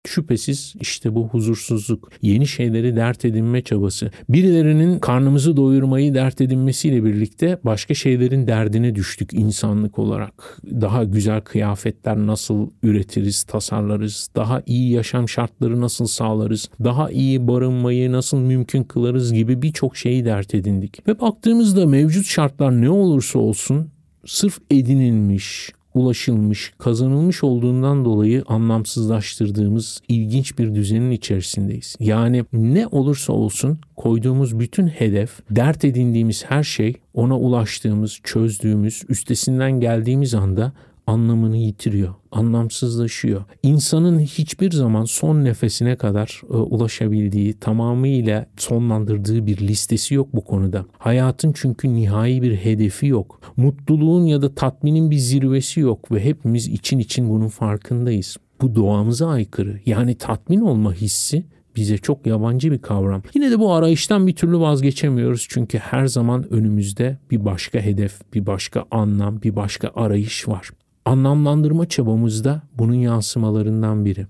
Şüphesiz 0.07 0.73
işte 0.81 1.15
bu 1.15 1.27
huzursuzluk, 1.27 2.11
yeni 2.21 2.47
şeyleri 2.47 2.95
dert 2.95 3.25
edinme 3.25 3.61
çabası. 3.61 4.11
Birilerinin 4.29 4.99
karnımızı 4.99 5.57
doyurmayı 5.57 6.13
dert 6.13 6.41
edinmesiyle 6.41 7.03
birlikte 7.03 7.59
başka 7.63 7.93
şeylerin 7.93 8.47
derdine 8.47 8.95
düştük 8.95 9.33
insanlık 9.33 9.99
olarak. 9.99 10.61
Daha 10.81 11.03
güzel 11.03 11.41
kıyafetler 11.41 12.17
nasıl 12.17 12.69
üretiriz, 12.83 13.43
tasarlarız, 13.43 14.29
daha 14.35 14.63
iyi 14.65 14.91
yaşam 14.91 15.29
şartları 15.29 15.81
nasıl 15.81 16.05
sağlarız, 16.05 16.69
daha 16.83 17.11
iyi 17.11 17.47
barınmayı 17.47 18.11
nasıl 18.11 18.37
mümkün 18.37 18.83
kılarız 18.83 19.33
gibi 19.33 19.61
birçok 19.61 19.97
şeyi 19.97 20.25
dert 20.25 20.55
edindik. 20.55 21.07
Ve 21.07 21.19
baktığımızda 21.19 21.85
mevcut 21.85 22.25
şartlar 22.25 22.81
ne 22.81 22.89
olursa 22.89 23.39
olsun 23.39 23.89
sırf 24.25 24.57
edinilmiş, 24.71 25.71
ulaşılmış, 25.98 26.74
kazanılmış 26.77 27.44
olduğundan 27.44 28.06
dolayı 28.06 28.44
anlamsızlaştırdığımız 28.48 30.01
ilginç 30.08 30.60
bir 30.60 30.75
düzenin 30.75 31.12
içerisindeyiz. 31.12 31.96
Yani 32.00 32.46
ne 32.54 32.88
olursa 32.88 33.34
olsun 33.34 33.80
koyduğumuz 33.96 34.60
bütün 34.60 34.88
hedef, 34.88 35.39
dert 35.51 35.86
edindiğimiz 35.86 36.46
her 36.46 36.63
şey, 36.63 36.94
ona 37.13 37.39
ulaştığımız, 37.39 38.20
çözdüğümüz, 38.24 39.04
üstesinden 39.10 39.80
geldiğimiz 39.80 40.34
anda 40.34 40.74
anlamını 41.07 41.57
yitiriyor, 41.57 42.13
anlamsızlaşıyor. 42.31 43.43
İnsanın 43.63 44.19
hiçbir 44.19 44.71
zaman 44.71 45.05
son 45.05 45.43
nefesine 45.43 45.95
kadar 45.95 46.41
e, 46.49 46.53
ulaşabildiği, 46.53 47.53
tamamıyla 47.53 48.45
sonlandırdığı 48.57 49.45
bir 49.45 49.57
listesi 49.57 50.13
yok 50.13 50.27
bu 50.33 50.43
konuda. 50.43 50.85
Hayatın 50.97 51.53
çünkü 51.55 51.93
nihai 51.93 52.41
bir 52.41 52.55
hedefi 52.55 53.07
yok. 53.07 53.39
Mutluluğun 53.57 54.25
ya 54.25 54.41
da 54.41 54.55
tatminin 54.55 55.11
bir 55.11 55.17
zirvesi 55.17 55.79
yok 55.79 56.11
ve 56.11 56.23
hepimiz 56.23 56.67
için 56.67 56.99
için 56.99 57.29
bunun 57.29 57.47
farkındayız. 57.47 58.37
Bu 58.61 58.75
doğamıza 58.75 59.27
aykırı. 59.27 59.79
Yani 59.85 60.15
tatmin 60.15 60.61
olma 60.61 60.93
hissi 60.93 61.45
bize 61.75 61.97
çok 61.97 62.27
yabancı 62.27 62.71
bir 62.71 62.81
kavram. 62.81 63.21
Yine 63.33 63.51
de 63.51 63.59
bu 63.59 63.73
arayıştan 63.73 64.27
bir 64.27 64.35
türlü 64.35 64.59
vazgeçemiyoruz 64.59 65.45
çünkü 65.49 65.77
her 65.77 66.05
zaman 66.07 66.53
önümüzde 66.53 67.17
bir 67.31 67.45
başka 67.45 67.79
hedef, 67.79 68.33
bir 68.33 68.45
başka 68.45 68.85
anlam, 68.91 69.41
bir 69.41 69.55
başka 69.55 69.91
arayış 69.95 70.47
var 70.47 70.69
anlamlandırma 71.07 71.85
çabamızda 71.87 72.61
bunun 72.77 72.93
yansımalarından 72.93 74.05
biri. 74.05 74.27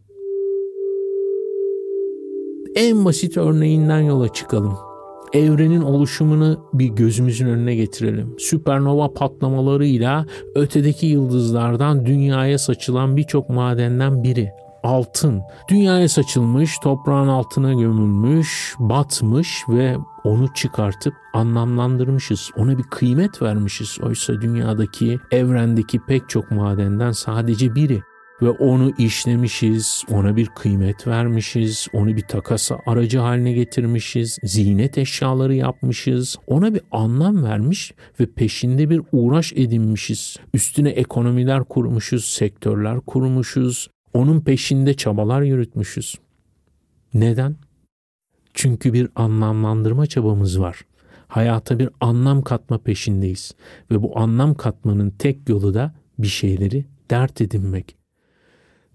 En 2.75 3.05
basit 3.05 3.37
örneğinden 3.37 3.99
yola 3.99 4.33
çıkalım. 4.33 4.73
Evrenin 5.33 5.81
oluşumunu 5.81 6.69
bir 6.73 6.87
gözümüzün 6.87 7.47
önüne 7.47 7.75
getirelim. 7.75 8.35
Süpernova 8.39 9.13
patlamalarıyla 9.13 10.25
ötedeki 10.55 11.05
yıldızlardan 11.05 12.05
dünyaya 12.05 12.57
saçılan 12.57 13.17
birçok 13.17 13.49
madenden 13.49 14.23
biri 14.23 14.49
altın. 14.87 15.41
Dünyaya 15.69 16.09
saçılmış, 16.09 16.79
toprağın 16.79 17.27
altına 17.27 17.73
gömülmüş, 17.73 18.75
batmış 18.79 19.63
ve 19.69 19.97
onu 20.23 20.53
çıkartıp 20.53 21.13
anlamlandırmışız. 21.33 22.51
Ona 22.57 22.77
bir 22.77 22.83
kıymet 22.83 23.41
vermişiz. 23.41 23.97
Oysa 24.01 24.41
dünyadaki, 24.41 25.19
evrendeki 25.31 25.99
pek 25.99 26.29
çok 26.29 26.51
madenden 26.51 27.11
sadece 27.11 27.75
biri 27.75 28.01
ve 28.41 28.49
onu 28.49 28.91
işlemişiz, 28.97 30.03
ona 30.11 30.35
bir 30.35 30.45
kıymet 30.45 31.07
vermişiz, 31.07 31.87
onu 31.93 32.15
bir 32.15 32.21
takasa 32.21 32.79
aracı 32.85 33.19
haline 33.19 33.51
getirmişiz, 33.51 34.37
zinet 34.43 34.97
eşyaları 34.97 35.55
yapmışız, 35.55 36.35
ona 36.47 36.73
bir 36.73 36.81
anlam 36.91 37.43
vermiş 37.43 37.93
ve 38.19 38.25
peşinde 38.33 38.89
bir 38.89 39.01
uğraş 39.11 39.53
edinmişiz. 39.53 40.37
Üstüne 40.53 40.89
ekonomiler 40.89 41.63
kurmuşuz, 41.63 42.25
sektörler 42.25 42.99
kurmuşuz, 42.99 43.87
onun 44.13 44.41
peşinde 44.41 44.93
çabalar 44.93 45.41
yürütmüşüz. 45.41 46.15
Neden? 47.13 47.55
Çünkü 48.53 48.93
bir 48.93 49.09
anlamlandırma 49.15 50.05
çabamız 50.05 50.59
var. 50.59 50.81
Hayata 51.27 51.79
bir 51.79 51.89
anlam 52.01 52.41
katma 52.41 52.77
peşindeyiz 52.77 53.55
ve 53.91 54.03
bu 54.03 54.19
anlam 54.19 54.55
katmanın 54.55 55.09
tek 55.09 55.49
yolu 55.49 55.73
da 55.73 55.93
bir 56.19 56.27
şeyleri 56.27 56.85
dert 57.09 57.41
edinmek. 57.41 57.95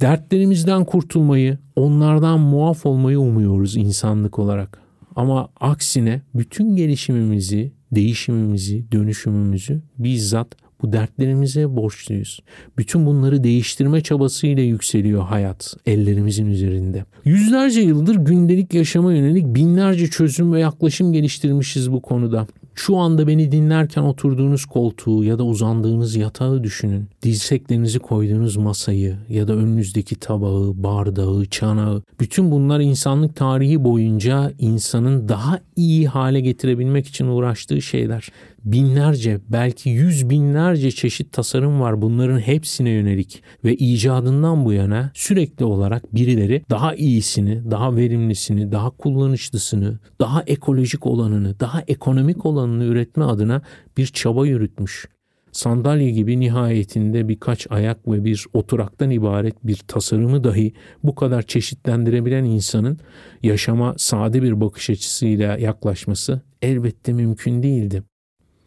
Dertlerimizden 0.00 0.84
kurtulmayı, 0.84 1.58
onlardan 1.76 2.40
muaf 2.40 2.86
olmayı 2.86 3.20
umuyoruz 3.20 3.76
insanlık 3.76 4.38
olarak. 4.38 4.82
Ama 5.16 5.48
aksine 5.60 6.22
bütün 6.34 6.76
gelişimimizi, 6.76 7.72
değişimimizi, 7.92 8.92
dönüşümümüzü 8.92 9.82
bizzat 9.98 10.61
Bu 10.82 10.92
dertlerimize 10.92 11.76
borçluyuz. 11.76 12.40
Bütün 12.78 13.06
bunları 13.06 13.44
değiştirme 13.44 14.00
çabasıyla 14.00 14.62
yükseliyor 14.62 15.22
hayat 15.22 15.76
ellerimizin 15.86 16.46
üzerinde. 16.46 17.04
Yüzlerce 17.24 17.80
yıldır 17.80 18.16
gündelik 18.16 18.74
yaşama 18.74 19.12
yönelik 19.12 19.46
binlerce 19.46 20.06
çözüm 20.06 20.52
ve 20.52 20.60
yaklaşım 20.60 21.12
geliştirmişiz 21.12 21.92
bu 21.92 22.02
konuda. 22.02 22.46
Şu 22.74 22.96
anda 22.96 23.26
beni 23.26 23.52
dinlerken 23.52 24.02
oturduğunuz 24.02 24.64
koltuğu 24.64 25.24
ya 25.24 25.38
da 25.38 25.44
uzandığınız 25.44 26.16
yatağı 26.16 26.64
düşünün. 26.64 27.08
Dirseklerinizi 27.22 27.98
koyduğunuz 27.98 28.56
masayı 28.56 29.16
ya 29.28 29.48
da 29.48 29.54
önünüzdeki 29.54 30.16
tabağı, 30.16 30.82
bardağı, 30.82 31.44
çanağı. 31.44 32.02
Bütün 32.20 32.50
bunlar 32.50 32.80
insanlık 32.80 33.36
tarihi 33.36 33.84
boyunca 33.84 34.52
insanın 34.58 35.28
daha 35.28 35.60
iyi 35.76 36.08
hale 36.08 36.40
getirebilmek 36.40 37.06
için 37.06 37.26
uğraştığı 37.26 37.82
şeyler. 37.82 38.28
Binlerce 38.64 39.40
belki 39.48 39.90
yüz 39.90 40.30
binlerce 40.30 40.90
çeşit 40.90 41.32
tasarım 41.32 41.80
var 41.80 42.02
bunların 42.02 42.38
hepsine 42.38 42.90
yönelik 42.90 43.42
ve 43.64 43.74
icadından 43.74 44.64
bu 44.64 44.72
yana 44.72 45.10
sürekli 45.14 45.64
olarak 45.64 46.14
birileri 46.14 46.64
daha 46.70 46.94
iyisini, 46.94 47.70
daha 47.70 47.96
verimlisini, 47.96 48.72
daha 48.72 48.90
kullanışlısını, 48.90 49.98
daha 50.20 50.42
ekolojik 50.42 51.06
olanını, 51.06 51.60
daha 51.60 51.82
ekonomik 51.88 52.46
olanını 52.46 52.84
üretme 52.84 53.24
adına 53.24 53.62
bir 53.96 54.06
çaba 54.06 54.46
yürütmüş. 54.46 55.08
Sandalye 55.52 56.10
gibi 56.10 56.40
nihayetinde 56.40 57.28
birkaç 57.28 57.66
ayak 57.70 58.08
ve 58.08 58.24
bir 58.24 58.46
oturaktan 58.52 59.10
ibaret 59.10 59.54
bir 59.64 59.76
tasarımı 59.76 60.44
dahi 60.44 60.72
bu 61.04 61.14
kadar 61.14 61.42
çeşitlendirebilen 61.42 62.44
insanın 62.44 62.98
yaşama 63.42 63.94
sade 63.96 64.42
bir 64.42 64.60
bakış 64.60 64.90
açısıyla 64.90 65.58
yaklaşması 65.58 66.40
elbette 66.62 67.12
mümkün 67.12 67.62
değildi. 67.62 68.02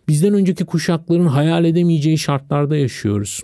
Bizden 0.08 0.34
önceki 0.34 0.66
kuşakların 0.66 1.26
hayal 1.26 1.66
edemeyeceği 1.66 2.18
şartlarda 2.18 2.76
yaşıyoruz. 2.78 3.44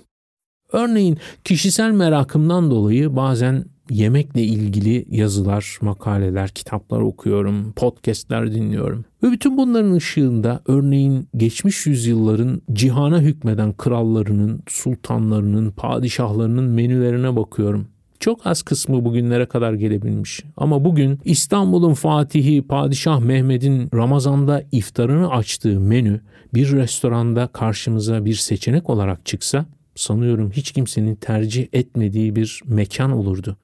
Örneğin 0.71 1.17
kişisel 1.43 1.91
merakımdan 1.91 2.71
dolayı 2.71 3.15
bazen 3.15 3.65
yemekle 3.89 4.41
ilgili 4.43 5.05
yazılar, 5.09 5.77
makaleler, 5.81 6.49
kitaplar 6.49 6.99
okuyorum, 6.99 7.73
podcastler 7.73 8.53
dinliyorum. 8.53 9.05
Ve 9.23 9.31
bütün 9.31 9.57
bunların 9.57 9.93
ışığında 9.93 10.61
örneğin 10.67 11.27
geçmiş 11.37 11.85
yüzyılların 11.85 12.61
cihana 12.73 13.21
hükmeden 13.21 13.73
krallarının, 13.73 14.63
sultanlarının, 14.67 15.71
padişahlarının 15.71 16.63
menülerine 16.63 17.35
bakıyorum. 17.35 17.87
Çok 18.19 18.47
az 18.47 18.61
kısmı 18.61 19.05
bugünlere 19.05 19.45
kadar 19.45 19.73
gelebilmiş. 19.73 20.43
Ama 20.57 20.85
bugün 20.85 21.19
İstanbul'un 21.25 21.93
Fatihi 21.93 22.61
Padişah 22.61 23.19
Mehmet'in 23.19 23.89
Ramazan'da 23.93 24.63
iftarını 24.71 25.29
açtığı 25.29 25.79
menü 25.79 26.21
bir 26.53 26.71
restoranda 26.71 27.47
karşımıza 27.47 28.25
bir 28.25 28.33
seçenek 28.33 28.89
olarak 28.89 29.25
çıksa 29.25 29.65
sanıyorum 29.95 30.51
hiç 30.51 30.71
kimsenin 30.71 31.15
tercih 31.15 31.67
etmediği 31.73 32.35
bir 32.35 32.61
mekan 32.65 33.11
olurdu. 33.11 33.57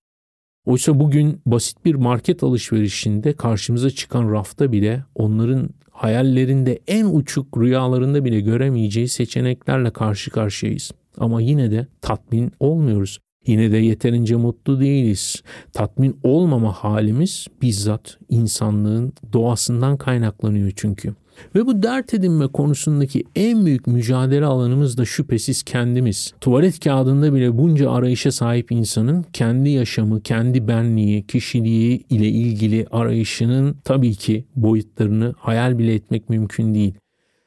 Oysa 0.65 0.99
bugün 0.99 1.41
basit 1.45 1.85
bir 1.85 1.95
market 1.95 2.43
alışverişinde 2.43 3.33
karşımıza 3.33 3.89
çıkan 3.89 4.31
rafta 4.31 4.71
bile 4.71 5.03
onların 5.15 5.69
hayallerinde 5.91 6.79
en 6.87 7.05
uçuk 7.05 7.57
rüyalarında 7.57 8.25
bile 8.25 8.41
göremeyeceği 8.41 9.07
seçeneklerle 9.07 9.91
karşı 9.91 10.31
karşıyayız. 10.31 10.91
Ama 11.17 11.41
yine 11.41 11.71
de 11.71 11.87
tatmin 12.01 12.51
olmuyoruz. 12.59 13.19
Yine 13.47 13.71
de 13.71 13.77
yeterince 13.77 14.35
mutlu 14.35 14.79
değiliz. 14.79 15.43
Tatmin 15.73 16.19
olmama 16.23 16.73
halimiz 16.73 17.47
bizzat 17.61 18.17
insanlığın 18.29 19.13
doğasından 19.33 19.97
kaynaklanıyor 19.97 20.71
çünkü. 20.75 21.13
Ve 21.55 21.65
bu 21.65 21.83
dert 21.83 22.13
edinme 22.13 22.47
konusundaki 22.47 23.23
en 23.35 23.65
büyük 23.65 23.87
mücadele 23.87 24.45
alanımız 24.45 24.97
da 24.97 25.05
şüphesiz 25.05 25.63
kendimiz. 25.63 26.33
Tuvalet 26.41 26.79
kağıdında 26.79 27.33
bile 27.33 27.57
bunca 27.57 27.91
arayışa 27.91 28.31
sahip 28.31 28.71
insanın 28.71 29.25
kendi 29.33 29.69
yaşamı, 29.69 30.21
kendi 30.21 30.67
benliği, 30.67 31.27
kişiliği 31.27 32.05
ile 32.09 32.27
ilgili 32.27 32.85
arayışının 32.91 33.75
tabii 33.83 34.15
ki 34.15 34.45
boyutlarını 34.55 35.33
hayal 35.37 35.77
bile 35.77 35.93
etmek 35.93 36.29
mümkün 36.29 36.73
değil. 36.73 36.93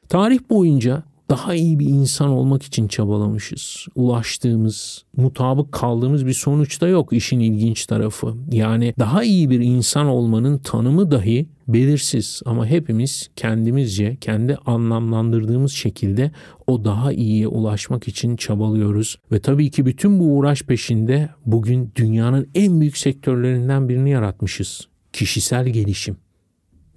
Tarih 0.09 0.39
boyunca 0.49 1.03
daha 1.31 1.55
iyi 1.55 1.79
bir 1.79 1.85
insan 1.85 2.29
olmak 2.29 2.63
için 2.63 2.87
çabalamışız. 2.87 3.87
Ulaştığımız, 3.95 5.03
mutabık 5.17 5.71
kaldığımız 5.71 6.25
bir 6.25 6.33
sonuç 6.33 6.81
da 6.81 6.87
yok 6.87 7.13
işin 7.13 7.39
ilginç 7.39 7.85
tarafı. 7.85 8.33
Yani 8.51 8.93
daha 8.99 9.23
iyi 9.23 9.49
bir 9.49 9.59
insan 9.59 10.07
olmanın 10.07 10.57
tanımı 10.57 11.11
dahi 11.11 11.45
belirsiz 11.67 12.41
ama 12.45 12.65
hepimiz 12.65 13.29
kendimizce, 13.35 14.17
kendi 14.21 14.55
anlamlandırdığımız 14.55 15.71
şekilde 15.71 16.31
o 16.67 16.85
daha 16.85 17.13
iyiye 17.13 17.47
ulaşmak 17.47 18.07
için 18.07 18.35
çabalıyoruz. 18.35 19.17
Ve 19.31 19.39
tabii 19.39 19.71
ki 19.71 19.85
bütün 19.85 20.19
bu 20.19 20.23
uğraş 20.23 20.63
peşinde 20.63 21.29
bugün 21.45 21.91
dünyanın 21.95 22.47
en 22.55 22.81
büyük 22.81 22.97
sektörlerinden 22.97 23.89
birini 23.89 24.09
yaratmışız. 24.09 24.87
Kişisel 25.13 25.65
gelişim. 25.65 26.17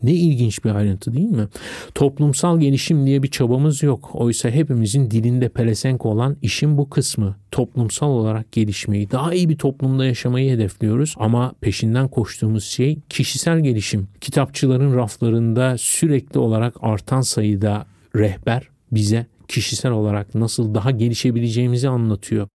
Ne 0.05 0.12
ilginç 0.12 0.64
bir 0.64 0.75
ayrıntı 0.75 1.14
değil 1.14 1.31
mi? 1.31 1.49
Toplumsal 1.95 2.61
gelişim 2.61 3.07
diye 3.07 3.23
bir 3.23 3.31
çabamız 3.31 3.83
yok. 3.83 4.11
Oysa 4.14 4.51
hepimizin 4.51 5.11
dilinde 5.11 5.49
pelesenk 5.49 6.07
olan 6.07 6.37
işin 6.43 6.79
bu 6.79 6.90
kısmı. 6.90 7.37
Toplumsal 7.51 8.09
olarak 8.09 8.53
gelişmeyi, 8.53 9.11
daha 9.11 9.35
iyi 9.35 9.49
bir 9.49 9.57
toplumda 9.57 10.05
yaşamayı 10.05 10.53
hedefliyoruz 10.53 11.14
ama 11.19 11.53
peşinden 11.61 12.09
koştuğumuz 12.09 12.64
şey 12.64 12.99
kişisel 13.09 13.61
gelişim. 13.61 14.09
Kitapçıların 14.21 14.97
raflarında 14.97 15.79
sürekli 15.79 16.38
olarak 16.38 16.75
artan 16.81 17.21
sayıda 17.21 17.87
rehber 18.17 18.69
bize 18.93 19.27
kişisel 19.49 19.93
olarak 19.93 20.35
nasıl 20.35 20.75
daha 20.75 20.90
gelişebileceğimizi 20.90 21.88
anlatıyor 21.88 22.49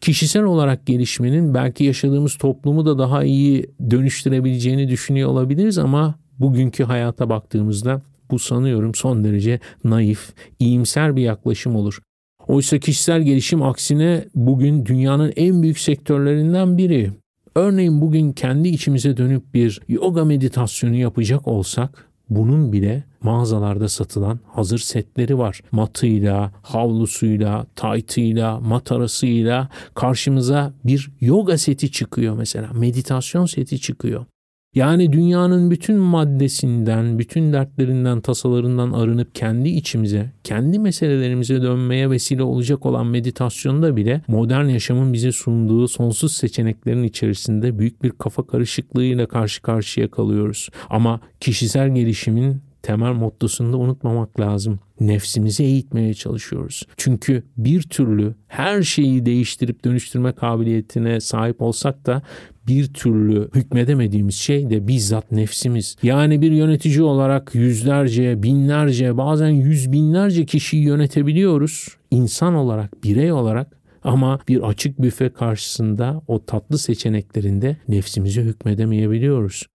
kişisel 0.00 0.42
olarak 0.42 0.86
gelişmenin 0.86 1.54
belki 1.54 1.84
yaşadığımız 1.84 2.34
toplumu 2.34 2.86
da 2.86 2.98
daha 2.98 3.24
iyi 3.24 3.66
dönüştürebileceğini 3.90 4.88
düşünüyor 4.88 5.28
olabiliriz 5.28 5.78
ama 5.78 6.14
bugünkü 6.40 6.84
hayata 6.84 7.28
baktığımızda 7.28 8.02
bu 8.30 8.38
sanıyorum 8.38 8.94
son 8.94 9.24
derece 9.24 9.60
naif, 9.84 10.32
iyimser 10.58 11.16
bir 11.16 11.22
yaklaşım 11.22 11.76
olur. 11.76 12.00
Oysa 12.48 12.78
kişisel 12.78 13.22
gelişim 13.22 13.62
aksine 13.62 14.24
bugün 14.34 14.86
dünyanın 14.86 15.32
en 15.36 15.62
büyük 15.62 15.78
sektörlerinden 15.78 16.78
biri. 16.78 17.12
Örneğin 17.54 18.00
bugün 18.00 18.32
kendi 18.32 18.68
içimize 18.68 19.16
dönüp 19.16 19.54
bir 19.54 19.80
yoga 19.88 20.24
meditasyonu 20.24 20.94
yapacak 20.94 21.48
olsak 21.48 22.08
bunun 22.30 22.72
bile 22.72 23.04
mağazalarda 23.22 23.88
satılan 23.88 24.40
hazır 24.46 24.78
setleri 24.78 25.38
var. 25.38 25.60
Matıyla, 25.72 26.52
havlusuyla, 26.62 27.66
taytıyla, 27.76 28.60
matarasıyla 28.60 29.68
karşımıza 29.94 30.72
bir 30.84 31.10
yoga 31.20 31.58
seti 31.58 31.92
çıkıyor 31.92 32.36
mesela. 32.36 32.72
Meditasyon 32.72 33.46
seti 33.46 33.80
çıkıyor. 33.80 34.26
Yani 34.74 35.12
dünyanın 35.12 35.70
bütün 35.70 35.96
maddesinden, 35.96 37.18
bütün 37.18 37.52
dertlerinden, 37.52 38.20
tasalarından 38.20 38.92
arınıp 38.92 39.34
kendi 39.34 39.68
içimize, 39.68 40.32
kendi 40.44 40.78
meselelerimize 40.78 41.62
dönmeye 41.62 42.10
vesile 42.10 42.42
olacak 42.42 42.86
olan 42.86 43.06
meditasyonda 43.06 43.96
bile 43.96 44.22
modern 44.28 44.66
yaşamın 44.66 45.12
bize 45.12 45.32
sunduğu 45.32 45.88
sonsuz 45.88 46.32
seçeneklerin 46.32 47.02
içerisinde 47.02 47.78
büyük 47.78 48.02
bir 48.02 48.10
kafa 48.10 48.46
karışıklığıyla 48.46 49.26
karşı 49.26 49.62
karşıya 49.62 50.10
kalıyoruz. 50.10 50.68
Ama 50.90 51.20
kişisel 51.40 51.94
gelişimin 51.94 52.62
temel 52.82 53.12
mottosunu 53.12 53.72
da 53.72 53.76
unutmamak 53.76 54.40
lazım. 54.40 54.80
Nefsimizi 55.00 55.62
eğitmeye 55.64 56.14
çalışıyoruz. 56.14 56.86
Çünkü 56.96 57.42
bir 57.56 57.82
türlü 57.82 58.34
her 58.48 58.82
şeyi 58.82 59.26
değiştirip 59.26 59.84
dönüştürme 59.84 60.32
kabiliyetine 60.32 61.20
sahip 61.20 61.62
olsak 61.62 62.06
da 62.06 62.22
bir 62.70 62.94
türlü 62.94 63.50
hükmedemediğimiz 63.54 64.34
şey 64.34 64.70
de 64.70 64.88
bizzat 64.88 65.32
nefsimiz. 65.32 65.96
Yani 66.02 66.42
bir 66.42 66.52
yönetici 66.52 67.02
olarak 67.02 67.54
yüzlerce, 67.54 68.42
binlerce, 68.42 69.16
bazen 69.16 69.48
yüz 69.48 69.92
binlerce 69.92 70.46
kişiyi 70.46 70.82
yönetebiliyoruz. 70.82 71.88
İnsan 72.10 72.54
olarak, 72.54 73.04
birey 73.04 73.32
olarak 73.32 73.80
ama 74.04 74.38
bir 74.48 74.62
açık 74.62 75.02
büfe 75.02 75.28
karşısında 75.28 76.22
o 76.28 76.44
tatlı 76.44 76.78
seçeneklerinde 76.78 77.76
nefsimize 77.88 78.42
hükmedemeyebiliyoruz. 78.42 79.66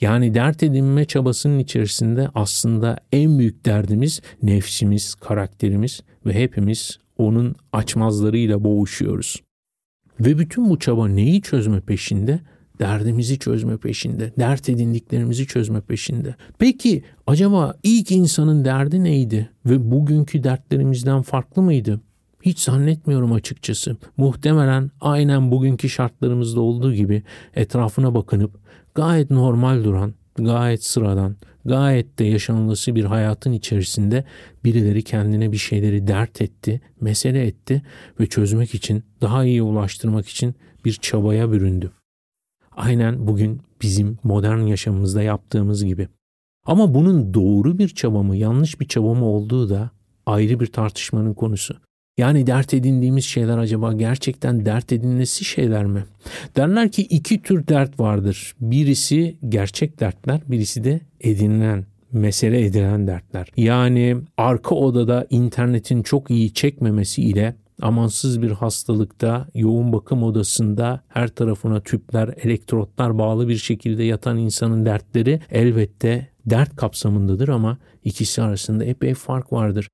Yani 0.00 0.34
dert 0.34 0.62
edinme 0.62 1.04
çabasının 1.04 1.58
içerisinde 1.58 2.28
aslında 2.34 2.98
en 3.12 3.38
büyük 3.38 3.66
derdimiz 3.66 4.20
nefsimiz, 4.42 5.14
karakterimiz 5.14 6.00
ve 6.26 6.32
hepimiz 6.32 6.98
onun 7.18 7.54
açmazlarıyla 7.72 8.64
boğuşuyoruz. 8.64 9.42
Ve 10.20 10.38
bütün 10.38 10.70
bu 10.70 10.78
çaba 10.78 11.08
neyi 11.08 11.42
çözme 11.42 11.80
peşinde? 11.80 12.40
Derdimizi 12.78 13.38
çözme 13.38 13.76
peşinde, 13.76 14.32
dert 14.38 14.68
edindiklerimizi 14.68 15.46
çözme 15.46 15.80
peşinde. 15.80 16.34
Peki 16.58 17.04
acaba 17.26 17.74
ilk 17.82 18.10
insanın 18.10 18.64
derdi 18.64 19.04
neydi 19.04 19.50
ve 19.66 19.90
bugünkü 19.90 20.44
dertlerimizden 20.44 21.22
farklı 21.22 21.62
mıydı? 21.62 22.00
Hiç 22.42 22.58
zannetmiyorum 22.60 23.32
açıkçası. 23.32 23.96
Muhtemelen 24.16 24.90
aynen 25.00 25.50
bugünkü 25.50 25.88
şartlarımızda 25.88 26.60
olduğu 26.60 26.94
gibi 26.94 27.22
etrafına 27.54 28.14
bakınıp 28.14 28.58
gayet 28.94 29.30
normal 29.30 29.84
duran, 29.84 30.14
gayet 30.36 30.84
sıradan, 30.84 31.36
gayet 31.64 32.18
de 32.18 32.24
yaşanılası 32.24 32.94
bir 32.94 33.04
hayatın 33.04 33.52
içerisinde 33.52 34.24
birileri 34.64 35.02
kendine 35.02 35.52
bir 35.52 35.56
şeyleri 35.56 36.06
dert 36.06 36.42
etti, 36.42 36.80
mesele 37.00 37.46
etti 37.46 37.82
ve 38.20 38.26
çözmek 38.26 38.74
için, 38.74 39.04
daha 39.20 39.44
iyi 39.44 39.62
ulaştırmak 39.62 40.28
için 40.28 40.54
bir 40.84 40.92
çabaya 40.92 41.52
büründü. 41.52 41.92
Aynen 42.72 43.26
bugün 43.26 43.60
bizim 43.82 44.18
modern 44.22 44.60
yaşamımızda 44.60 45.22
yaptığımız 45.22 45.84
gibi. 45.84 46.08
Ama 46.66 46.94
bunun 46.94 47.34
doğru 47.34 47.78
bir 47.78 47.88
çaba 47.88 48.22
mı, 48.22 48.36
yanlış 48.36 48.80
bir 48.80 48.88
çaba 48.88 49.14
mı 49.14 49.24
olduğu 49.26 49.70
da 49.70 49.90
ayrı 50.26 50.60
bir 50.60 50.66
tartışmanın 50.66 51.34
konusu. 51.34 51.76
Yani 52.18 52.46
dert 52.46 52.74
edindiğimiz 52.74 53.24
şeyler 53.24 53.58
acaba 53.58 53.92
gerçekten 53.92 54.66
dert 54.66 54.92
edinmesi 54.92 55.44
şeyler 55.44 55.84
mi? 55.86 56.04
Derler 56.56 56.90
ki 56.90 57.02
iki 57.02 57.42
tür 57.42 57.66
dert 57.66 58.00
vardır. 58.00 58.54
Birisi 58.60 59.36
gerçek 59.48 60.00
dertler, 60.00 60.40
birisi 60.48 60.84
de 60.84 61.00
edinilen 61.20 61.86
mesele 62.12 62.66
edilen 62.66 63.06
dertler. 63.06 63.48
Yani 63.56 64.16
arka 64.36 64.74
odada 64.74 65.26
internetin 65.30 66.02
çok 66.02 66.30
iyi 66.30 66.54
çekmemesi 66.54 67.22
ile 67.22 67.56
amansız 67.82 68.42
bir 68.42 68.50
hastalıkta 68.50 69.48
yoğun 69.54 69.92
bakım 69.92 70.22
odasında 70.22 71.00
her 71.08 71.28
tarafına 71.28 71.80
tüpler, 71.80 72.34
elektrotlar 72.42 73.18
bağlı 73.18 73.48
bir 73.48 73.56
şekilde 73.56 74.02
yatan 74.02 74.38
insanın 74.38 74.86
dertleri 74.86 75.40
elbette 75.50 76.28
dert 76.46 76.76
kapsamındadır 76.76 77.48
ama 77.48 77.78
ikisi 78.04 78.42
arasında 78.42 78.84
epey 78.84 79.14
fark 79.14 79.52
vardır. 79.52 79.88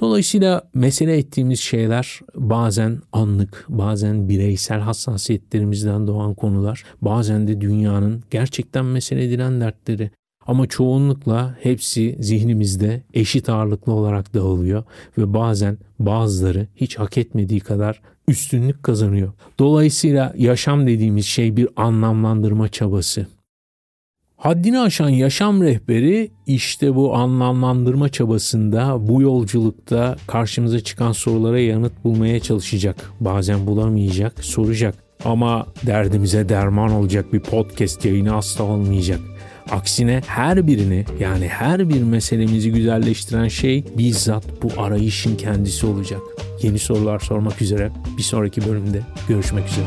Dolayısıyla 0.00 0.62
mesele 0.74 1.18
ettiğimiz 1.18 1.60
şeyler 1.60 2.20
bazen 2.34 3.00
anlık, 3.12 3.66
bazen 3.68 4.28
bireysel 4.28 4.80
hassasiyetlerimizden 4.80 6.06
doğan 6.06 6.34
konular, 6.34 6.84
bazen 7.02 7.48
de 7.48 7.60
dünyanın 7.60 8.22
gerçekten 8.30 8.84
mesele 8.84 9.24
edilen 9.24 9.60
dertleri. 9.60 10.10
Ama 10.46 10.66
çoğunlukla 10.66 11.56
hepsi 11.60 12.16
zihnimizde 12.20 13.02
eşit 13.14 13.48
ağırlıklı 13.48 13.92
olarak 13.92 14.34
dağılıyor 14.34 14.84
ve 15.18 15.34
bazen 15.34 15.78
bazıları 15.98 16.66
hiç 16.76 16.98
hak 16.98 17.18
etmediği 17.18 17.60
kadar 17.60 18.02
üstünlük 18.28 18.82
kazanıyor. 18.82 19.32
Dolayısıyla 19.58 20.34
yaşam 20.36 20.86
dediğimiz 20.86 21.26
şey 21.26 21.56
bir 21.56 21.68
anlamlandırma 21.76 22.68
çabası. 22.68 23.26
Haddini 24.42 24.80
aşan 24.80 25.08
yaşam 25.08 25.62
rehberi 25.62 26.30
işte 26.46 26.94
bu 26.94 27.14
anlamlandırma 27.14 28.08
çabasında, 28.08 29.08
bu 29.08 29.22
yolculukta 29.22 30.16
karşımıza 30.26 30.80
çıkan 30.80 31.12
sorulara 31.12 31.60
yanıt 31.60 32.04
bulmaya 32.04 32.40
çalışacak. 32.40 33.10
Bazen 33.20 33.66
bulamayacak, 33.66 34.44
soracak. 34.44 34.94
Ama 35.24 35.66
derdimize 35.86 36.48
derman 36.48 36.90
olacak 36.92 37.32
bir 37.32 37.40
podcast 37.40 38.04
yayını 38.04 38.36
asla 38.36 38.64
olmayacak. 38.64 39.20
Aksine 39.70 40.22
her 40.26 40.66
birini 40.66 41.04
yani 41.20 41.48
her 41.48 41.88
bir 41.88 42.02
meselemizi 42.02 42.72
güzelleştiren 42.72 43.48
şey 43.48 43.84
bizzat 43.98 44.44
bu 44.62 44.82
arayışın 44.82 45.36
kendisi 45.36 45.86
olacak. 45.86 46.20
Yeni 46.62 46.78
sorular 46.78 47.18
sormak 47.18 47.62
üzere 47.62 47.90
bir 48.18 48.22
sonraki 48.22 48.68
bölümde 48.68 49.02
görüşmek 49.28 49.68
üzere. 49.68 49.86